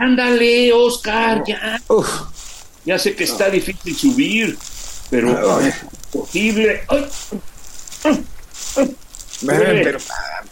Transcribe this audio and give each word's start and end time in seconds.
ándale, 0.00 0.72
Oscar, 0.72 1.42
ya. 1.46 1.80
Ya 2.84 2.98
sé 2.98 3.14
que 3.14 3.24
está 3.24 3.50
difícil 3.50 3.96
subir, 3.96 4.58
pero 5.10 5.60
es 5.60 5.74
posible. 6.12 6.82
Ay. 6.88 8.24
Pero, 9.44 9.98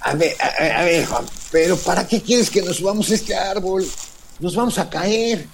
a 0.00 0.14
ver, 0.14 0.34
a, 0.40 0.80
a 0.80 0.84
ver, 0.84 1.06
Juan, 1.06 1.24
pero 1.50 1.76
¿para 1.78 2.06
qué 2.06 2.20
quieres 2.20 2.50
que 2.50 2.60
nos 2.60 2.76
subamos 2.76 3.10
a 3.10 3.14
este 3.14 3.34
árbol? 3.34 3.84
Nos 4.40 4.54
vamos 4.54 4.78
a 4.78 4.90
caer. 4.90 5.46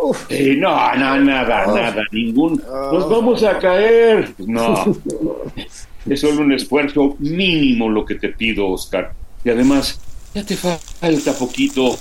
Uf. 0.00 0.26
Eh, 0.28 0.54
no, 0.56 0.94
no, 0.94 1.18
nada, 1.18 1.66
nada, 1.66 2.02
ningún. 2.12 2.62
Nos 2.68 3.08
vamos 3.08 3.42
a 3.42 3.58
caer. 3.58 4.34
No. 4.38 4.84
Es 6.08 6.20
solo 6.20 6.42
un 6.42 6.52
esfuerzo 6.52 7.16
mínimo 7.18 7.88
lo 7.88 8.04
que 8.04 8.14
te 8.14 8.28
pido, 8.28 8.68
Oscar. 8.68 9.12
Y 9.44 9.50
además, 9.50 9.98
ya 10.32 10.44
te 10.44 10.56
falta 10.56 11.32
poquito. 11.32 11.98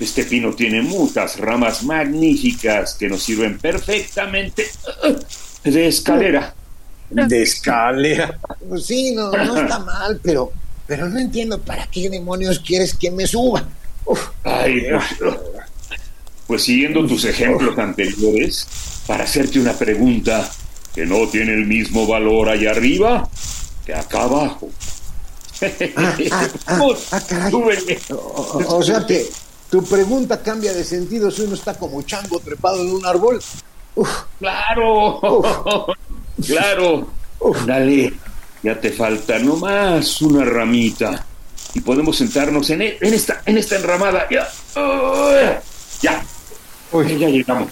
Este 0.00 0.24
pino 0.24 0.54
tiene 0.54 0.80
muchas 0.82 1.38
ramas 1.38 1.82
magníficas 1.82 2.94
que 2.94 3.08
nos 3.08 3.22
sirven 3.22 3.58
perfectamente 3.58 4.66
de 5.64 5.88
escalera. 5.88 6.54
De 7.10 7.42
escalera. 7.42 8.38
Pues 8.68 8.86
sí, 8.86 9.12
no, 9.12 9.32
no 9.32 9.56
está 9.60 9.80
mal, 9.80 10.20
pero, 10.22 10.52
pero 10.86 11.08
no 11.08 11.18
entiendo 11.18 11.60
para 11.60 11.86
qué 11.86 12.08
demonios 12.08 12.60
quieres 12.60 12.94
que 12.94 13.10
me 13.10 13.26
suba. 13.26 13.64
Uf. 14.04 14.28
Ay, 14.44 14.82
pues, 15.18 15.34
pues 16.46 16.62
siguiendo 16.62 17.04
tus 17.06 17.24
ejemplos 17.24 17.76
anteriores, 17.76 18.66
para 19.06 19.24
hacerte 19.24 19.58
una 19.58 19.72
pregunta 19.72 20.48
que 20.94 21.04
no 21.06 21.26
tiene 21.28 21.54
el 21.54 21.66
mismo 21.66 22.06
valor 22.06 22.50
allá 22.50 22.70
arriba 22.70 23.28
que 23.84 23.94
acá 23.94 24.22
abajo. 24.22 24.70
Ah, 25.60 25.66
ah, 25.96 26.16
ah, 26.70 27.20
ah. 27.32 27.50
O, 27.50 28.76
o 28.76 28.82
sea 28.82 29.04
que 29.06 29.26
tu 29.70 29.84
pregunta 29.84 30.40
cambia 30.42 30.72
de 30.72 30.84
sentido 30.84 31.30
si 31.30 31.42
uno 31.42 31.54
está 31.54 31.74
como 31.74 32.02
chango 32.02 32.40
trepado 32.40 32.80
en 32.82 32.90
un 32.90 33.04
árbol. 33.06 33.40
Uf, 33.94 34.08
Claro, 34.38 35.20
claro. 36.46 37.06
Dale, 37.66 38.12
ya 38.62 38.80
te 38.80 38.90
falta 38.92 39.38
nomás 39.38 40.20
una 40.22 40.44
ramita. 40.44 41.24
Y 41.74 41.80
podemos 41.80 42.16
sentarnos 42.16 42.70
en, 42.70 42.82
e- 42.82 42.98
en 43.00 43.14
esta, 43.14 43.42
en 43.44 43.58
esta 43.58 43.76
enramada. 43.76 44.26
Ya, 44.30 44.48
Ah, 44.76 45.58
ya, 46.00 46.24
Uy. 46.92 47.18
ya 47.18 47.28
llegamos. 47.28 47.68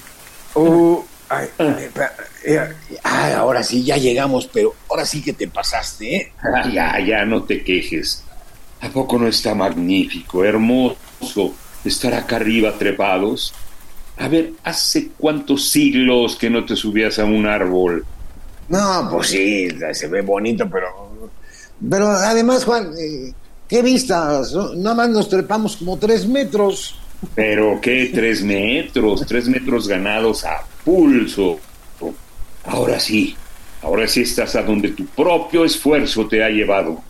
Uh, 0.54 1.00
ay, 1.28 1.48
eh, 1.58 1.90
pa- 1.94 2.12
eh, 2.44 2.74
ay, 3.02 3.32
ahora 3.32 3.62
sí, 3.62 3.82
ya 3.84 3.96
llegamos, 3.96 4.48
pero 4.52 4.74
ahora 4.90 5.06
sí 5.06 5.22
que 5.22 5.32
te 5.32 5.48
pasaste, 5.48 6.16
¿eh? 6.16 6.32
Ah, 6.42 6.68
Ya, 6.70 6.98
ya, 7.00 7.24
no 7.24 7.42
te 7.44 7.64
quejes. 7.64 8.22
¿A 8.80 8.88
poco 8.90 9.18
no 9.18 9.26
está 9.28 9.54
magnífico, 9.54 10.44
hermoso 10.44 11.54
estar 11.88 12.14
acá 12.14 12.36
arriba 12.36 12.72
trepados? 12.78 13.54
A 14.18 14.28
ver, 14.28 14.52
¿hace 14.64 15.10
cuántos 15.18 15.68
siglos 15.68 16.36
que 16.36 16.48
no 16.48 16.64
te 16.64 16.74
subías 16.74 17.18
a 17.18 17.24
un 17.24 17.46
árbol? 17.46 18.04
No, 18.68 19.08
pues 19.10 19.28
sí, 19.28 19.68
se 19.92 20.08
ve 20.08 20.22
bonito, 20.22 20.68
pero. 20.70 20.88
Pero 21.88 22.08
además, 22.08 22.64
Juan, 22.64 22.92
eh, 22.98 23.32
¿qué 23.68 23.82
vistas? 23.82 24.54
Nada 24.76 24.94
más 24.94 25.08
nos 25.10 25.28
trepamos 25.28 25.76
como 25.76 25.98
tres 25.98 26.26
metros. 26.26 26.98
Pero 27.34 27.78
qué, 27.80 28.10
tres 28.12 28.42
metros, 28.42 29.24
tres 29.26 29.48
metros 29.48 29.86
ganados 29.86 30.44
a 30.44 30.64
pulso. 30.84 31.58
Ahora 32.64 32.98
sí, 32.98 33.36
ahora 33.82 34.08
sí 34.08 34.22
estás 34.22 34.56
a 34.56 34.62
donde 34.62 34.90
tu 34.90 35.06
propio 35.06 35.64
esfuerzo 35.64 36.26
te 36.26 36.42
ha 36.42 36.48
llevado. 36.48 37.02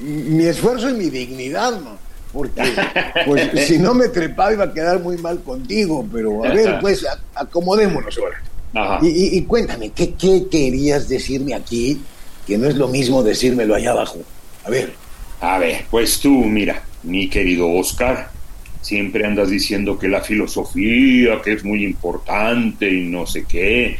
Mi 0.00 0.44
esfuerzo 0.44 0.90
y 0.90 0.94
mi 0.94 1.10
dignidad, 1.10 1.80
¿no? 1.80 2.05
Porque, 2.36 2.62
pues, 3.24 3.50
si 3.66 3.78
no 3.78 3.94
me 3.94 4.08
trepaba 4.08 4.52
iba 4.52 4.64
a 4.64 4.72
quedar 4.74 5.00
muy 5.00 5.16
mal 5.16 5.42
contigo, 5.42 6.06
pero 6.12 6.44
a 6.44 6.52
ver, 6.52 6.78
pues, 6.82 7.04
acomodémonos 7.34 8.18
ahora. 8.18 8.42
Ajá. 8.74 8.98
Y, 9.06 9.08
y- 9.08 9.38
y 9.38 9.42
cuéntame, 9.44 9.88
¿qué, 9.90 10.12
¿qué 10.12 10.44
querías 10.50 11.08
decirme 11.08 11.54
aquí? 11.54 11.98
Que 12.46 12.58
no 12.58 12.68
es 12.68 12.74
lo 12.76 12.88
mismo 12.88 13.22
decírmelo 13.22 13.74
allá 13.74 13.92
abajo. 13.92 14.18
A 14.64 14.70
ver. 14.70 14.92
A 15.40 15.58
ver, 15.58 15.84
pues 15.90 16.20
tú, 16.20 16.30
mira, 16.44 16.82
mi 17.02 17.28
querido 17.30 17.70
Oscar, 17.72 18.30
siempre 18.82 19.24
andas 19.26 19.48
diciendo 19.48 19.98
que 19.98 20.08
la 20.08 20.20
filosofía, 20.20 21.40
que 21.42 21.54
es 21.54 21.64
muy 21.64 21.84
importante 21.84 22.90
y 22.90 23.06
no 23.08 23.26
sé 23.26 23.44
qué. 23.48 23.96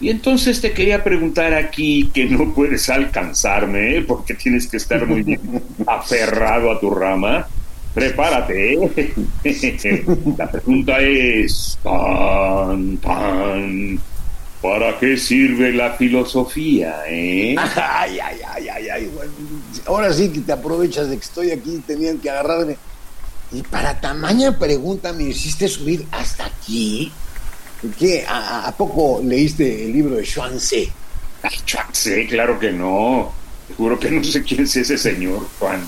Y 0.00 0.10
entonces 0.10 0.60
te 0.60 0.72
quería 0.72 1.02
preguntar 1.02 1.54
aquí 1.54 2.10
que 2.12 2.26
no 2.26 2.52
puedes 2.52 2.90
alcanzarme, 2.90 3.96
¿eh? 3.96 4.02
porque 4.02 4.34
tienes 4.34 4.66
que 4.66 4.76
estar 4.76 5.06
muy 5.06 5.22
bien 5.22 5.40
aferrado 5.86 6.70
a 6.70 6.78
tu 6.80 6.90
rama. 6.90 7.46
Prepárate. 7.96 8.74
¿eh? 8.74 9.14
La 10.36 10.50
pregunta 10.50 11.00
es, 11.00 11.78
pan, 11.82 12.98
pan, 12.98 13.98
¿para 14.60 14.98
qué 14.98 15.16
sirve 15.16 15.72
la 15.72 15.94
filosofía? 15.94 17.04
Eh? 17.08 17.56
Ay, 17.76 18.18
ay, 18.18 18.38
ay, 18.46 18.68
ay, 18.68 18.88
ay. 18.90 19.10
bueno, 19.14 19.32
Ahora 19.86 20.12
sí 20.12 20.28
que 20.28 20.40
te 20.40 20.52
aprovechas 20.52 21.08
de 21.08 21.16
que 21.16 21.24
estoy 21.24 21.50
aquí, 21.52 21.82
tenían 21.86 22.18
que 22.18 22.28
agarrarme. 22.28 22.76
Y 23.50 23.62
para 23.62 23.98
tamaña 23.98 24.58
pregunta 24.58 25.14
me 25.14 25.22
hiciste 25.22 25.66
subir 25.66 26.06
hasta 26.10 26.44
aquí. 26.44 27.10
¿Qué? 27.98 28.26
¿A, 28.28 28.74
poco 28.76 29.22
leíste 29.24 29.86
el 29.86 29.92
libro 29.94 30.16
de 30.16 30.26
Xuan 30.26 30.58
Tse? 30.58 30.92
Ay, 31.42 31.56
Juan 31.72 31.86
C, 31.92 32.26
claro 32.26 32.58
que 32.58 32.72
no. 32.72 33.32
Te 33.68 33.72
juro 33.72 33.98
que 33.98 34.10
no 34.10 34.22
sé 34.22 34.42
quién 34.42 34.64
es 34.64 34.76
ese 34.76 34.98
señor 34.98 35.48
Juan 35.58 35.86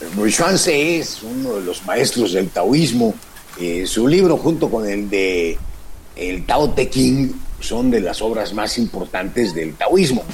Tse 0.00 0.98
es 0.98 1.22
uno 1.22 1.54
de 1.56 1.62
los 1.62 1.84
maestros 1.84 2.32
del 2.32 2.48
taoísmo. 2.48 3.14
Eh, 3.60 3.86
su 3.86 4.08
libro, 4.08 4.36
junto 4.36 4.70
con 4.70 4.88
el 4.88 5.10
de 5.10 5.58
El 6.16 6.46
Tao 6.46 6.70
Te 6.70 6.88
Ching, 6.88 7.32
son 7.60 7.90
de 7.90 8.00
las 8.00 8.22
obras 8.22 8.54
más 8.54 8.78
importantes 8.78 9.54
del 9.54 9.74
taoísmo. 9.74 10.24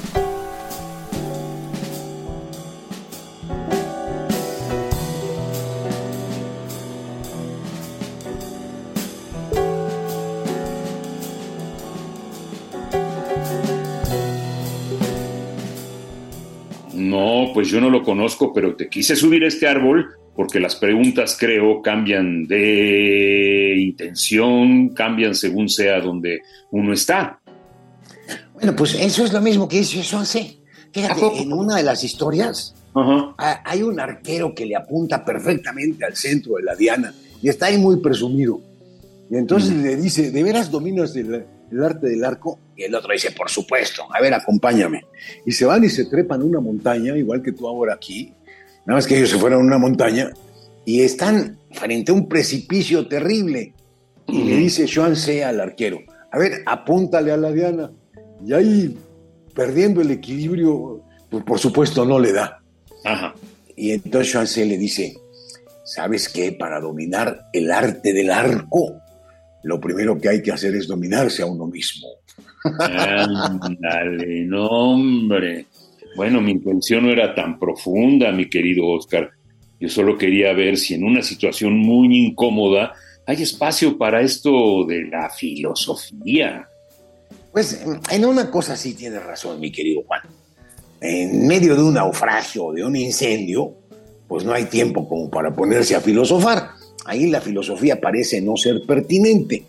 Pues 17.57 17.69
yo 17.69 17.81
no 17.81 17.89
lo 17.89 18.03
conozco, 18.03 18.53
pero 18.53 18.77
te 18.77 18.87
quise 18.87 19.17
subir 19.17 19.43
a 19.43 19.49
este 19.49 19.67
árbol 19.67 20.11
porque 20.35 20.61
las 20.61 20.77
preguntas, 20.77 21.39
creo, 21.41 21.81
cambian 21.81 22.47
de 22.47 23.77
intención, 23.79 24.91
cambian 24.91 25.35
según 25.35 25.71
sea 25.71 25.99
donde 26.03 26.43
uno 26.73 26.93
está. 26.93 27.41
Bueno, 28.53 28.77
pues 28.77 28.95
eso 29.01 29.25
es 29.25 29.33
lo 29.33 29.41
mismo 29.41 29.67
que 29.67 29.79
hizo 29.79 30.03
Xuan 30.03 30.25
Tse. 30.25 30.59
¿A 30.69 30.93
Fíjate, 30.93 31.41
en 31.41 31.55
una 31.55 31.77
de 31.77 31.83
las 31.83 32.05
historias 32.05 32.75
hay 33.65 33.83
un 33.83 33.99
arquero 33.99 34.55
que 34.55 34.67
le 34.67 34.77
apunta 34.77 35.25
perfectamente 35.25 36.05
al 36.05 36.15
centro 36.15 36.57
de 36.57 36.63
la 36.63 36.75
diana 36.75 37.15
y 37.41 37.49
está 37.49 37.69
ahí 37.69 37.79
muy 37.79 38.01
presumido. 38.01 38.61
Y 39.31 39.37
entonces 39.37 39.73
le 39.75 39.97
dice, 39.97 40.31
¿de 40.31 40.43
veras 40.43 40.71
dominas 40.71 41.17
el, 41.17 41.47
el 41.71 41.85
arte 41.85 42.09
del 42.09 42.25
arco? 42.25 42.59
Y 42.77 42.85
el 42.85 42.95
otro 42.95 43.13
dice, 43.13 43.33
por 43.33 43.51
supuesto, 43.51 44.07
a 44.15 44.21
ver, 44.21 44.35
acompáñame. 44.35 45.05
Y 45.45 45.53
se 45.53 45.65
van 45.65 45.85
y 45.85 45.89
se 45.89 46.05
trepan 46.07 46.43
una 46.43 46.61
montaña, 46.61 47.17
igual 47.17 47.43
que 47.43 47.53
tú 47.53 47.67
ahora 47.67 47.95
aquí. 47.95 48.33
Nada 48.85 48.99
más 48.99 49.07
que 49.07 49.17
ellos 49.17 49.31
se 49.31 49.39
fueron 49.39 49.63
a 49.63 49.65
una 49.65 49.79
montaña 49.79 50.31
y 50.85 51.03
están 51.03 51.59
frente 51.73 52.13
a 52.13 52.15
un 52.15 52.29
precipicio 52.29 53.09
terrible. 53.09 53.75
Y 54.29 54.43
le 54.45 54.57
dice 54.57 54.87
Xuan 54.87 55.15
Tse 55.15 55.45
al 55.45 55.61
arquero, 55.61 56.01
a 56.31 56.39
ver, 56.39 56.63
apúntale 56.67 57.33
a 57.33 57.37
la 57.37 57.53
diana. 57.53 57.93
Y 58.45 58.53
ahí, 58.53 58.99
perdiendo 59.55 60.01
el 60.01 60.11
equilibrio, 60.11 61.03
pues 61.31 61.45
por 61.45 61.59
supuesto 61.59 62.05
no 62.05 62.19
le 62.19 62.33
da. 62.33 62.61
Ajá. 63.05 63.35
Y 63.77 63.93
entonces 63.93 64.33
Xuan 64.33 64.47
Tse 64.47 64.65
le 64.65 64.79
dice, 64.79 65.17
¿sabes 65.85 66.29
qué? 66.29 66.53
Para 66.53 66.81
dominar 66.81 67.49
el 67.53 67.71
arte 67.71 68.13
del 68.13 68.31
arco, 68.31 69.01
lo 69.65 69.81
primero 69.81 70.19
que 70.19 70.29
hay 70.29 70.43
que 70.43 70.53
hacer 70.53 70.75
es 70.75 70.87
dominarse 70.87 71.43
a 71.43 71.47
uno 71.47 71.67
mismo. 71.67 72.09
Ándale, 72.81 74.45
no, 74.45 74.67
hombre. 74.67 75.67
Bueno, 76.17 76.41
mi 76.41 76.53
intención 76.53 77.05
no 77.05 77.13
era 77.13 77.35
tan 77.35 77.59
profunda, 77.59 78.33
mi 78.33 78.49
querido 78.49 78.87
Oscar. 78.87 79.31
Yo 79.79 79.89
solo 79.89 80.17
quería 80.17 80.53
ver 80.53 80.77
si 80.77 80.95
en 80.95 81.05
una 81.05 81.23
situación 81.23 81.77
muy 81.79 82.27
incómoda 82.27 82.95
hay 83.27 83.43
espacio 83.43 83.99
para 83.99 84.23
esto 84.23 84.85
de 84.87 85.05
la 85.05 85.29
filosofía. 85.31 86.67
Pues 87.53 87.85
en 88.11 88.25
una 88.25 88.51
cosa 88.51 88.77
sí 88.77 88.95
tiene 88.95 89.19
razón, 89.19 89.61
mi 89.61 89.71
querido 89.71 90.03
Juan. 90.07 90.23
En 91.01 91.47
medio 91.47 91.75
de 91.77 91.83
un 91.83 91.95
naufragio, 91.95 92.73
de 92.73 92.85
un 92.85 92.97
incendio, 92.97 93.75
pues 94.29 94.45
no 94.45 94.53
hay 94.53 94.65
tiempo 94.65 95.09
como 95.09 95.29
para 95.31 95.55
ponerse 95.55 95.95
a 95.95 96.01
filosofar. 96.01 96.71
Ahí 97.07 97.31
la 97.31 97.41
filosofía 97.41 98.01
parece 98.01 98.41
no 98.41 98.57
ser 98.57 98.83
pertinente. 98.87 99.65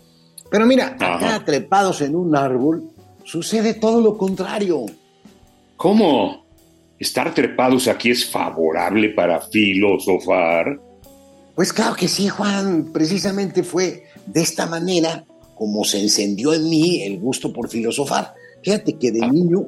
Pero 0.50 0.66
mira, 0.66 0.96
acá 0.98 1.42
trepados 1.44 2.00
en 2.00 2.16
un 2.16 2.34
árbol, 2.34 2.90
sucede 3.24 3.74
todo 3.74 4.00
lo 4.00 4.16
contrario. 4.16 4.86
¿Cómo? 5.76 6.44
¿Estar 6.98 7.32
trepados 7.34 7.86
aquí 7.86 8.10
es 8.10 8.24
favorable 8.26 9.10
para 9.10 9.40
filosofar? 9.40 10.80
Pues 11.54 11.72
claro 11.72 11.94
que 11.94 12.08
sí, 12.08 12.28
Juan. 12.28 12.90
Precisamente 12.92 13.62
fue 13.62 14.04
de 14.26 14.40
esta 14.40 14.66
manera 14.66 15.24
como 15.54 15.84
se 15.84 16.00
encendió 16.00 16.54
en 16.54 16.68
mí 16.68 17.02
el 17.02 17.18
gusto 17.18 17.52
por 17.52 17.68
filosofar. 17.68 18.32
Fíjate 18.62 18.96
que 18.96 19.10
de 19.10 19.24
ah. 19.24 19.28
niño 19.28 19.66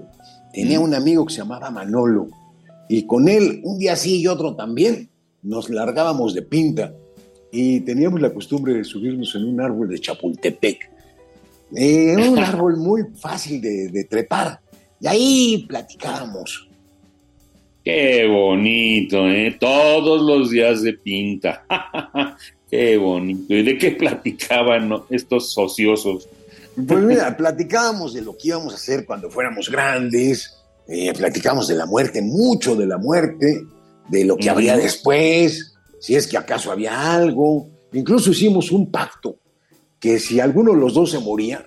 tenía 0.52 0.80
mm. 0.80 0.82
un 0.84 0.94
amigo 0.94 1.26
que 1.26 1.34
se 1.34 1.40
llamaba 1.40 1.70
Manolo 1.70 2.28
y 2.88 3.06
con 3.06 3.28
él 3.28 3.60
un 3.64 3.78
día 3.78 3.96
sí 3.96 4.20
y 4.20 4.26
otro 4.26 4.54
también 4.54 5.10
nos 5.42 5.70
largábamos 5.70 6.34
de 6.34 6.42
pinta 6.42 6.92
y 7.52 7.80
teníamos 7.80 8.20
la 8.20 8.32
costumbre 8.32 8.74
de 8.74 8.84
subirnos 8.84 9.34
en 9.34 9.44
un 9.44 9.60
árbol 9.60 9.88
de 9.88 9.98
Chapultepec. 9.98 10.90
Eh, 11.74 12.16
un 12.16 12.38
árbol 12.44 12.76
muy 12.76 13.02
fácil 13.18 13.60
de, 13.60 14.04
trepar 14.04 14.60
y 15.00 15.06
ahí 15.06 15.66
platicábamos. 15.68 16.68
Qué 17.84 18.26
bonito, 18.26 19.26
¿eh? 19.28 19.56
Todos 19.58 20.22
los 20.22 20.50
días 20.50 20.82
de 20.82 20.92
pinta. 20.92 21.64
Qué 22.70 22.96
bonito. 22.98 23.52
¿Y 23.52 23.64
de 23.64 23.76
qué 23.76 23.90
platicaban 23.90 24.92
estos 25.10 25.58
ociosos? 25.58 26.28
Pues 26.86 27.00
mira, 27.02 27.36
platicábamos 27.36 28.14
de 28.14 28.22
lo 28.22 28.36
que 28.36 28.48
íbamos 28.48 28.74
a 28.74 28.76
hacer 28.76 29.04
cuando 29.04 29.28
fuéramos 29.28 29.68
grandes, 29.68 30.56
eh, 30.86 31.12
platicamos 31.12 31.66
de 31.66 31.74
la 31.74 31.86
muerte, 31.86 32.22
mucho 32.22 32.76
de 32.76 32.86
la 32.86 32.96
muerte, 32.98 33.64
de 34.08 34.24
lo 34.24 34.36
que 34.36 34.50
habría 34.50 34.76
después, 34.76 35.69
si 36.00 36.16
es 36.16 36.26
que 36.26 36.36
acaso 36.36 36.72
había 36.72 37.14
algo. 37.14 37.68
Incluso 37.92 38.30
hicimos 38.30 38.72
un 38.72 38.90
pacto 38.90 39.36
que 40.00 40.18
si 40.18 40.40
alguno 40.40 40.72
de 40.72 40.80
los 40.80 40.94
dos 40.94 41.10
se 41.12 41.18
moría, 41.18 41.64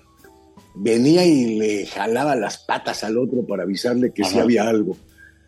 venía 0.74 1.24
y 1.24 1.56
le 1.56 1.86
jalaba 1.86 2.34
las 2.34 2.58
patas 2.58 3.04
al 3.04 3.16
otro 3.16 3.46
para 3.46 3.62
avisarle 3.62 4.12
que 4.12 4.24
sí 4.24 4.38
había 4.38 4.68
algo. 4.68 4.96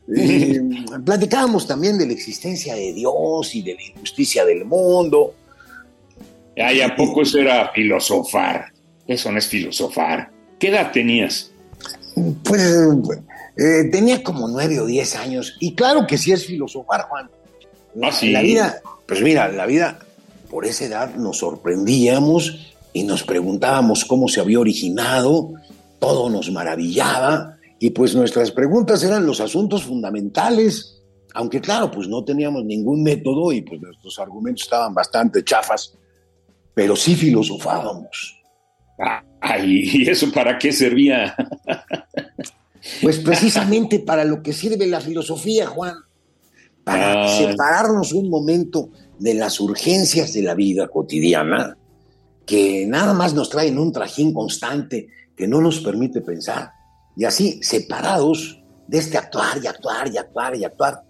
platicábamos 1.05 1.67
también 1.67 1.99
de 1.99 2.07
la 2.07 2.13
existencia 2.13 2.77
de 2.77 2.93
Dios 2.93 3.55
y 3.55 3.63
de 3.63 3.75
la 3.75 3.83
injusticia 3.83 4.45
del 4.45 4.65
mundo. 4.65 5.35
Ay, 6.57 6.81
¿a 6.81 6.95
poco 6.95 7.23
eso 7.23 7.39
era 7.39 7.71
filosofar? 7.73 8.73
Eso 9.07 9.31
no 9.33 9.39
es 9.39 9.49
filosofar. 9.49 10.31
¿Qué 10.59 10.69
edad 10.69 10.93
tenías? 10.93 11.51
Pues 12.45 12.63
eh, 13.57 13.89
tenía 13.91 14.23
como 14.23 14.49
nueve 14.49 14.81
o 14.81 14.87
diez 14.87 15.17
años. 15.17 15.57
Y 15.61 15.75
claro 15.75 16.07
que 16.07 16.17
sí 16.17 16.33
es 16.33 16.47
filosofar, 16.47 17.03
Juan. 17.09 17.29
¿Ah, 18.03 18.11
la 18.23 18.43
vida, 18.43 18.83
pues 19.07 19.23
mira, 19.23 19.49
la 19.49 19.67
vida, 19.67 19.99
por 20.51 20.67
esa 20.67 20.85
edad 20.85 21.15
nos 21.15 21.39
sorprendíamos 21.39 22.75
y 22.93 23.05
nos 23.05 23.23
preguntábamos 23.23 24.05
cómo 24.05 24.29
se 24.29 24.41
había 24.41 24.61
originado, 24.61 25.53
todo 25.99 26.29
nos 26.29 26.51
maravillaba 26.51 27.57
y 27.79 27.91
pues 27.91 28.15
nuestras 28.15 28.51
preguntas 28.51 29.03
eran 29.03 29.27
los 29.27 29.41
asuntos 29.41 29.85
fundamentales, 29.85 31.03
aunque 31.35 31.61
claro, 31.61 31.91
pues 31.91 32.09
no 32.09 32.25
teníamos 32.25 32.65
ningún 32.65 33.03
método 33.03 33.53
y 33.53 33.63
pues 33.63 33.81
nuestros 33.81 34.19
argumentos 34.19 34.65
estaban 34.65 34.95
bastante 34.95 35.45
chafas, 35.45 35.95
pero 36.75 36.97
sí 36.97 37.15
filosofábamos. 37.15 38.43
Ay, 39.41 39.83
¿y 39.93 40.09
eso 40.09 40.31
para 40.33 40.59
qué 40.59 40.73
servía? 40.73 41.35
Pues 43.03 43.19
precisamente 43.19 43.99
para 43.99 44.25
lo 44.25 44.43
que 44.43 44.53
sirve 44.53 44.87
la 44.87 45.01
filosofía, 45.01 45.67
Juan, 45.67 45.97
para 46.87 47.25
ah. 47.25 47.29
separarnos 47.37 48.13
un 48.13 48.31
momento 48.31 48.91
de 49.19 49.35
las 49.35 49.59
urgencias 49.61 50.33
de 50.33 50.43
la 50.43 50.55
vida 50.55 50.87
cotidiana, 50.89 51.77
que 52.47 52.87
nada 52.87 53.13
más 53.13 53.35
nos 53.35 53.51
traen 53.51 53.79
un 53.79 53.91
trajín 53.93 54.33
constante 54.33 55.09
que 55.37 55.49
no 55.49 55.61
nos 55.61 55.81
permite 55.81 56.21
pensar. 56.21 56.71
Y 57.17 57.25
así, 57.25 57.59
separados 57.61 58.63
de 58.87 58.99
este 58.99 59.19
actuar 59.19 59.59
y 59.63 59.67
actuar 59.67 60.09
y 60.13 60.17
actuar 60.17 60.57
y 60.57 60.65
actuar, 60.65 61.03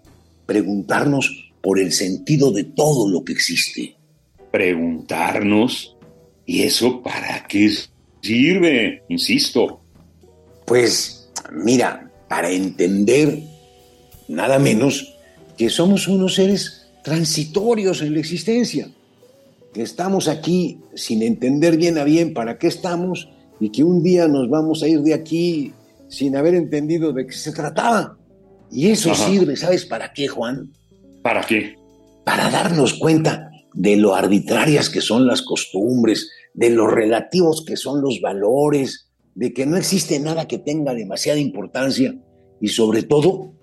preguntarnos 0.47 1.53
por 1.61 1.79
el 1.79 1.91
sentido 1.91 2.51
de 2.51 2.63
todo 2.63 3.07
lo 3.07 3.23
que 3.23 3.33
existe. 3.33 3.95
Preguntarnos, 4.49 5.95
¿y 6.45 6.63
eso 6.63 7.03
para 7.03 7.45
qué 7.47 7.71
sirve? 8.21 9.03
Insisto. 9.09 9.81
Pues 10.65 11.17
Mira, 11.51 12.09
para 12.27 12.49
entender 12.49 13.39
nada 14.27 14.59
menos 14.59 15.16
que 15.57 15.69
somos 15.69 16.07
unos 16.07 16.35
seres 16.35 16.87
transitorios 17.03 18.01
en 18.01 18.13
la 18.13 18.19
existencia, 18.19 18.89
que 19.73 19.81
estamos 19.81 20.27
aquí 20.27 20.79
sin 20.95 21.23
entender 21.23 21.77
bien 21.77 21.97
a 21.97 22.03
bien 22.03 22.33
para 22.33 22.57
qué 22.57 22.67
estamos 22.67 23.29
y 23.59 23.69
que 23.69 23.83
un 23.83 24.03
día 24.03 24.27
nos 24.27 24.49
vamos 24.49 24.83
a 24.83 24.87
ir 24.87 25.01
de 25.01 25.13
aquí 25.13 25.73
sin 26.09 26.35
haber 26.35 26.55
entendido 26.55 27.11
de 27.11 27.25
qué 27.25 27.33
se 27.33 27.51
trataba. 27.51 28.17
Y 28.71 28.89
eso 28.89 29.15
sirve, 29.15 29.55
¿sabes 29.55 29.85
para 29.85 30.13
qué, 30.13 30.27
Juan? 30.27 30.71
¿Para 31.21 31.41
qué? 31.41 31.75
Para 32.23 32.49
darnos 32.49 32.93
cuenta 32.93 33.49
de 33.73 33.95
lo 33.95 34.15
arbitrarias 34.15 34.89
que 34.89 35.01
son 35.01 35.25
las 35.25 35.41
costumbres, 35.41 36.29
de 36.53 36.69
lo 36.69 36.87
relativos 36.87 37.63
que 37.65 37.77
son 37.77 38.01
los 38.01 38.19
valores, 38.21 39.07
de 39.35 39.53
que 39.53 39.65
no 39.65 39.77
existe 39.77 40.19
nada 40.19 40.47
que 40.47 40.57
tenga 40.57 40.93
demasiada 40.93 41.39
importancia 41.39 42.15
y 42.59 42.69
sobre 42.69 43.03
todo 43.03 43.53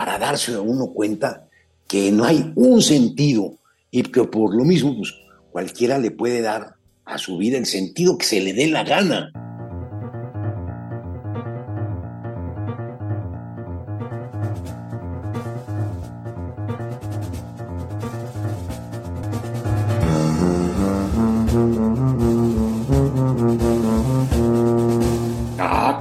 para 0.00 0.18
darse 0.18 0.54
a 0.54 0.62
uno 0.62 0.94
cuenta 0.94 1.46
que 1.86 2.10
no 2.10 2.24
hay 2.24 2.54
un 2.54 2.80
sentido 2.80 3.58
y 3.90 4.02
que 4.04 4.24
por 4.24 4.54
lo 4.56 4.64
mismo 4.64 4.96
pues, 4.96 5.12
cualquiera 5.52 5.98
le 5.98 6.10
puede 6.10 6.40
dar 6.40 6.76
a 7.04 7.18
su 7.18 7.36
vida 7.36 7.58
el 7.58 7.66
sentido 7.66 8.16
que 8.16 8.24
se 8.24 8.40
le 8.40 8.54
dé 8.54 8.68
la 8.68 8.82
gana. 8.82 9.30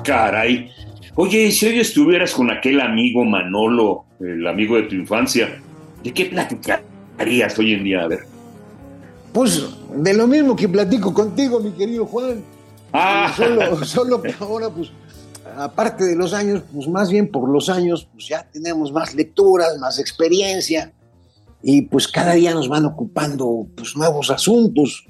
caray. 0.05 0.71
Oye, 1.21 1.51
si 1.51 1.65
hoy 1.65 1.81
estuvieras 1.81 2.33
con 2.33 2.49
aquel 2.49 2.79
amigo 2.79 3.25
Manolo, 3.25 4.05
el 4.21 4.47
amigo 4.47 4.77
de 4.77 4.83
tu 4.83 4.95
infancia, 4.95 5.61
¿de 6.01 6.13
qué 6.13 6.27
platicarías 6.27 7.59
hoy 7.59 7.73
en 7.73 7.83
día? 7.83 8.03
A 8.03 8.07
ver. 8.07 8.19
Pues 9.33 9.61
de 9.97 10.13
lo 10.13 10.27
mismo 10.27 10.55
que 10.55 10.69
platico 10.69 11.13
contigo, 11.13 11.59
mi 11.59 11.71
querido 11.71 12.05
Juan. 12.05 12.41
Ah. 12.93 13.33
Solo, 13.35 13.83
solo 13.83 14.21
que 14.21 14.33
ahora, 14.39 14.69
pues, 14.69 14.93
aparte 15.57 16.05
de 16.05 16.15
los 16.15 16.33
años, 16.33 16.63
pues 16.73 16.87
más 16.87 17.11
bien 17.11 17.29
por 17.29 17.49
los 17.49 17.67
años, 17.67 18.07
pues 18.13 18.29
ya 18.29 18.47
tenemos 18.49 18.93
más 18.93 19.13
lecturas, 19.13 19.77
más 19.77 19.99
experiencia, 19.99 20.93
y 21.61 21.81
pues 21.81 22.07
cada 22.07 22.35
día 22.35 22.53
nos 22.53 22.69
van 22.69 22.85
ocupando 22.85 23.67
pues 23.75 23.93
nuevos 23.97 24.31
asuntos. 24.31 25.05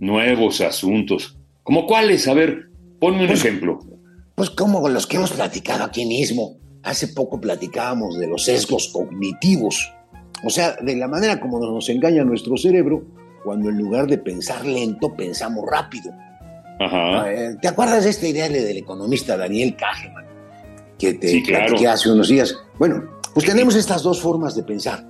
Nuevos 0.00 0.60
asuntos. 0.60 1.38
¿Como 1.62 1.86
cuáles? 1.86 2.26
A 2.26 2.34
ver, 2.34 2.68
Ponme 2.98 3.22
un 3.22 3.26
pues, 3.28 3.44
ejemplo. 3.44 3.78
Pues 4.38 4.50
como 4.50 4.88
los 4.88 5.08
que 5.08 5.16
hemos 5.16 5.32
platicado 5.32 5.82
aquí 5.82 6.06
mismo. 6.06 6.58
Hace 6.84 7.08
poco 7.08 7.40
platicábamos 7.40 8.20
de 8.20 8.28
los 8.28 8.44
sesgos 8.44 8.88
cognitivos. 8.92 9.92
O 10.44 10.48
sea, 10.48 10.76
de 10.80 10.94
la 10.94 11.08
manera 11.08 11.40
como 11.40 11.58
nos 11.58 11.88
engaña 11.88 12.22
nuestro 12.22 12.56
cerebro 12.56 13.02
cuando 13.42 13.68
en 13.68 13.78
lugar 13.78 14.06
de 14.06 14.16
pensar 14.16 14.64
lento, 14.64 15.12
pensamos 15.16 15.64
rápido. 15.68 16.12
Ajá. 16.78 17.26
¿Te 17.60 17.66
acuerdas 17.66 18.04
de 18.04 18.10
esta 18.10 18.28
idea 18.28 18.48
del 18.48 18.76
economista 18.76 19.36
Daniel 19.36 19.74
Kahneman? 19.74 20.24
Que 20.96 21.14
te 21.14 21.28
sí, 21.30 21.42
claro. 21.42 21.74
hace 21.90 22.08
unos 22.08 22.28
días. 22.28 22.56
Bueno, 22.78 23.02
pues 23.34 23.44
tenemos 23.44 23.74
estas 23.74 24.04
dos 24.04 24.20
formas 24.20 24.54
de 24.54 24.62
pensar 24.62 25.04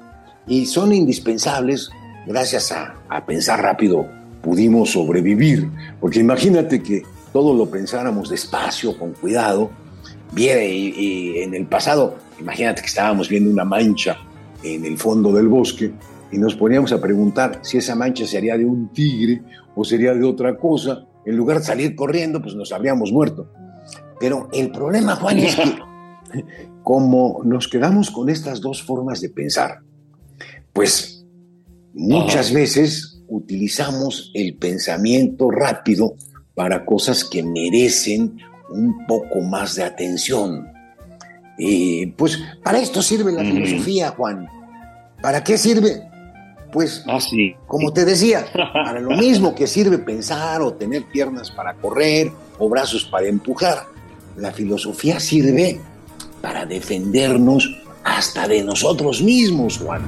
y 0.46 0.64
son 0.64 0.94
indispensables. 0.94 1.90
Gracias 2.26 2.72
a, 2.72 2.94
a 3.10 3.26
pensar 3.26 3.60
rápido 3.60 4.08
pudimos 4.40 4.92
sobrevivir. 4.92 5.68
Porque 6.00 6.20
imagínate 6.20 6.82
que 6.82 7.02
todo 7.32 7.54
lo 7.54 7.70
pensáramos 7.70 8.28
despacio, 8.28 8.96
con 8.98 9.12
cuidado, 9.12 9.70
bien, 10.32 10.58
y, 10.62 11.38
en 11.38 11.54
el 11.54 11.66
pasado, 11.66 12.16
imagínate 12.40 12.80
que 12.80 12.88
estábamos 12.88 13.28
viendo 13.28 13.50
una 13.50 13.64
mancha 13.64 14.18
en 14.62 14.84
el 14.84 14.98
fondo 14.98 15.32
del 15.32 15.48
bosque 15.48 15.92
y 16.30 16.38
nos 16.38 16.54
poníamos 16.54 16.92
a 16.92 17.00
preguntar 17.00 17.60
si 17.62 17.78
esa 17.78 17.94
mancha 17.94 18.26
sería 18.26 18.56
de 18.56 18.64
un 18.64 18.88
tigre 18.88 19.42
o 19.74 19.84
sería 19.84 20.14
de 20.14 20.24
otra 20.24 20.56
cosa, 20.56 21.06
en 21.24 21.36
lugar 21.36 21.58
de 21.58 21.64
salir 21.64 21.94
corriendo, 21.94 22.42
pues 22.42 22.54
nos 22.54 22.72
habríamos 22.72 23.12
muerto. 23.12 23.50
Pero 24.18 24.48
el 24.52 24.70
problema, 24.70 25.16
Juan, 25.16 25.38
es 25.38 25.54
que 25.54 25.78
como 26.82 27.40
nos 27.44 27.68
quedamos 27.68 28.10
con 28.10 28.28
estas 28.28 28.60
dos 28.60 28.82
formas 28.82 29.20
de 29.20 29.30
pensar, 29.30 29.80
pues 30.72 31.24
muchas 31.94 32.52
veces 32.52 33.22
utilizamos 33.28 34.30
el 34.34 34.56
pensamiento 34.56 35.50
rápido 35.50 36.14
para 36.58 36.84
cosas 36.84 37.22
que 37.22 37.40
merecen 37.40 38.36
un 38.68 39.06
poco 39.06 39.40
más 39.42 39.76
de 39.76 39.84
atención. 39.84 40.66
Y 41.56 42.06
pues 42.06 42.36
para 42.64 42.80
esto 42.80 43.00
sirve 43.00 43.30
la 43.30 43.44
filosofía, 43.44 44.08
Juan. 44.10 44.48
¿Para 45.22 45.44
qué 45.44 45.56
sirve? 45.56 46.02
Pues, 46.72 47.04
ah, 47.06 47.20
como 47.68 47.92
te 47.92 48.04
decía, 48.04 48.44
para 48.72 48.98
lo 48.98 49.10
mismo 49.10 49.54
que 49.54 49.68
sirve 49.68 49.98
pensar 49.98 50.60
o 50.60 50.74
tener 50.74 51.04
piernas 51.04 51.48
para 51.52 51.74
correr 51.74 52.32
o 52.58 52.68
brazos 52.68 53.04
para 53.04 53.28
empujar, 53.28 53.84
la 54.36 54.50
filosofía 54.50 55.20
sirve 55.20 55.80
para 56.42 56.66
defendernos 56.66 57.70
hasta 58.02 58.48
de 58.48 58.64
nosotros 58.64 59.22
mismos, 59.22 59.78
Juan. 59.78 60.02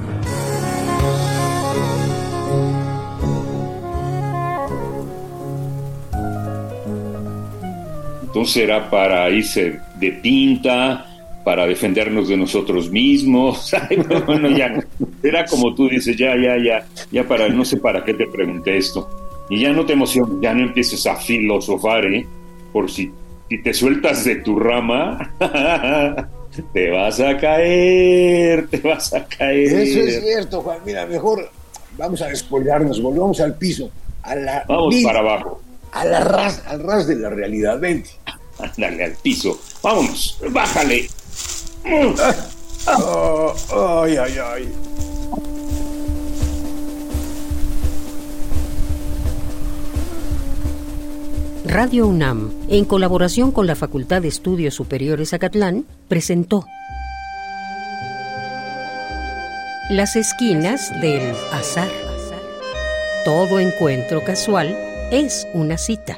Entonces 8.31 8.63
era 8.63 8.89
para 8.89 9.29
irse 9.29 9.79
de 9.99 10.11
pinta, 10.13 11.05
para 11.43 11.67
defendernos 11.67 12.29
de 12.29 12.37
nosotros 12.37 12.89
mismos. 12.89 13.71
bueno, 14.25 14.49
ya, 14.49 14.81
era 15.21 15.45
como 15.45 15.75
tú 15.75 15.89
dices, 15.89 16.15
ya, 16.15 16.35
ya, 16.37 16.55
ya, 16.57 16.87
ya 17.11 17.27
para, 17.27 17.49
no 17.49 17.65
sé 17.65 17.77
para 17.77 18.05
qué 18.05 18.13
te 18.13 18.27
pregunté 18.27 18.77
esto. 18.77 19.09
Y 19.49 19.59
ya 19.59 19.73
no 19.73 19.85
te 19.85 19.93
emociones, 19.93 20.37
ya 20.41 20.53
no 20.53 20.63
empieces 20.63 21.05
a 21.07 21.17
filosofar, 21.17 22.05
¿eh? 22.05 22.25
Por 22.71 22.89
si, 22.89 23.11
si 23.49 23.61
te 23.61 23.73
sueltas 23.73 24.23
de 24.23 24.35
tu 24.37 24.57
rama, 24.57 25.33
te 26.73 26.89
vas 26.89 27.19
a 27.19 27.37
caer, 27.37 28.67
te 28.67 28.77
vas 28.77 29.13
a 29.13 29.25
caer. 29.25 29.73
Eso 29.73 29.99
es 29.99 30.23
cierto, 30.23 30.61
Juan. 30.61 30.77
Mira, 30.85 31.05
mejor 31.05 31.49
vamos 31.97 32.21
a 32.21 32.27
despojarnos, 32.27 33.01
volvamos 33.01 33.41
al 33.41 33.55
piso. 33.55 33.91
A 34.23 34.35
la 34.35 34.63
vamos 34.67 34.95
para 35.03 35.19
abajo. 35.19 35.61
A 35.91 36.05
la 36.05 36.23
ras, 36.23 36.63
al 36.67 36.83
ras 36.83 37.07
de 37.07 37.17
la 37.17 37.29
realidad, 37.29 37.77
vente. 37.77 38.11
Dale 38.77 39.03
al 39.03 39.13
piso. 39.13 39.59
Vámonos, 39.81 40.37
bájale. 40.51 41.09
ay, 41.83 44.17
ay, 44.17 44.37
ay. 44.37 44.67
Radio 51.65 52.07
UNAM, 52.07 52.51
en 52.69 52.85
colaboración 52.85 53.51
con 53.51 53.65
la 53.65 53.75
Facultad 53.75 54.21
de 54.21 54.27
Estudios 54.27 54.73
Superiores 54.73 55.33
Acatlán, 55.33 55.85
presentó 56.07 56.65
Las 59.89 60.15
esquinas 60.15 60.91
del 61.01 61.33
azar. 61.51 61.89
Todo 63.23 63.59
encuentro 63.59 64.23
casual 64.23 64.75
es 65.11 65.47
una 65.53 65.77
cita 65.77 66.17